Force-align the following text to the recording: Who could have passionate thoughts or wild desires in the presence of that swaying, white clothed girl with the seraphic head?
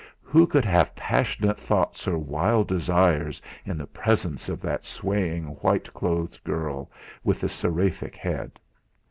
Who 0.23 0.47
could 0.47 0.65
have 0.65 0.95
passionate 0.95 1.59
thoughts 1.59 2.07
or 2.07 2.17
wild 2.17 2.67
desires 2.67 3.39
in 3.67 3.77
the 3.77 3.85
presence 3.85 4.49
of 4.49 4.59
that 4.61 4.83
swaying, 4.83 5.45
white 5.61 5.93
clothed 5.93 6.43
girl 6.43 6.89
with 7.23 7.39
the 7.39 7.49
seraphic 7.49 8.15
head? 8.15 8.59